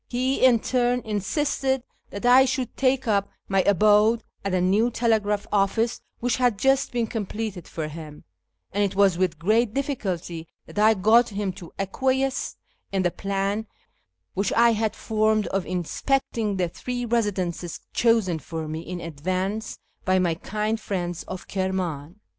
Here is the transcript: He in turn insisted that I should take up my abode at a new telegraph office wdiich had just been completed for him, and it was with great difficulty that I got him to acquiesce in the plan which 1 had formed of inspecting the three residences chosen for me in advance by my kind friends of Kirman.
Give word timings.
He 0.09 0.43
in 0.43 0.61
turn 0.61 1.01
insisted 1.01 1.83
that 2.09 2.25
I 2.25 2.45
should 2.45 2.75
take 2.75 3.07
up 3.07 3.29
my 3.47 3.61
abode 3.61 4.23
at 4.43 4.51
a 4.51 4.59
new 4.59 4.89
telegraph 4.89 5.45
office 5.51 6.01
wdiich 6.23 6.37
had 6.37 6.57
just 6.57 6.91
been 6.91 7.05
completed 7.05 7.67
for 7.67 7.87
him, 7.87 8.23
and 8.71 8.83
it 8.83 8.95
was 8.95 9.19
with 9.19 9.37
great 9.37 9.75
difficulty 9.75 10.47
that 10.65 10.79
I 10.79 10.95
got 10.95 11.29
him 11.29 11.53
to 11.53 11.71
acquiesce 11.77 12.55
in 12.91 13.03
the 13.03 13.11
plan 13.11 13.67
which 14.33 14.51
1 14.53 14.73
had 14.73 14.95
formed 14.95 15.45
of 15.49 15.67
inspecting 15.67 16.57
the 16.57 16.67
three 16.67 17.05
residences 17.05 17.79
chosen 17.93 18.39
for 18.39 18.67
me 18.67 18.79
in 18.79 18.99
advance 19.01 19.77
by 20.03 20.17
my 20.17 20.33
kind 20.33 20.79
friends 20.79 21.21
of 21.27 21.47
Kirman. 21.47 22.15